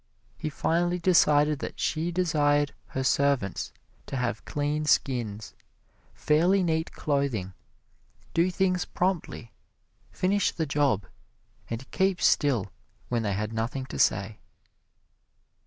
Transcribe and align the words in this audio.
He 0.35 0.49
finally 0.49 0.97
decided 0.97 1.59
that 1.59 1.79
she 1.79 2.11
desired 2.11 2.73
her 2.87 3.03
servants 3.03 3.71
to 4.07 4.17
have 4.17 4.43
clean 4.45 4.85
skins, 4.85 5.53
fairly 6.15 6.63
neat 6.63 6.91
clothing, 6.91 7.53
do 8.33 8.49
things 8.49 8.83
promptly, 8.83 9.51
finish 10.11 10.53
the 10.53 10.65
job 10.65 11.05
and 11.69 11.91
keep 11.91 12.19
still 12.19 12.71
when 13.09 13.21
they 13.21 13.33
had 13.33 13.53
nothing 13.53 13.85
to 13.85 13.99
say. 13.99 14.39